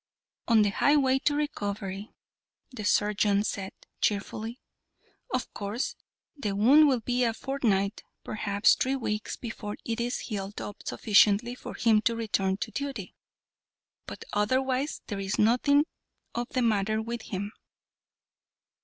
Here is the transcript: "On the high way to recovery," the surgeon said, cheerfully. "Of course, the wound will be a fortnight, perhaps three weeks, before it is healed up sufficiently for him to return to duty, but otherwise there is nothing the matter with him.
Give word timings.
"On 0.47 0.63
the 0.63 0.71
high 0.71 0.95
way 0.95 1.19
to 1.19 1.35
recovery," 1.35 2.09
the 2.71 2.83
surgeon 2.85 3.43
said, 3.43 3.71
cheerfully. 4.01 4.59
"Of 5.31 5.53
course, 5.53 5.95
the 6.35 6.55
wound 6.55 6.87
will 6.87 7.01
be 7.01 7.23
a 7.23 7.35
fortnight, 7.35 8.03
perhaps 8.23 8.73
three 8.73 8.95
weeks, 8.95 9.35
before 9.35 9.77
it 9.85 10.01
is 10.01 10.21
healed 10.21 10.59
up 10.59 10.77
sufficiently 10.83 11.53
for 11.53 11.75
him 11.75 12.01
to 12.01 12.15
return 12.15 12.57
to 12.61 12.71
duty, 12.71 13.13
but 14.07 14.25
otherwise 14.33 15.03
there 15.05 15.19
is 15.19 15.37
nothing 15.37 15.85
the 16.49 16.63
matter 16.63 16.99
with 16.99 17.21
him. 17.21 17.51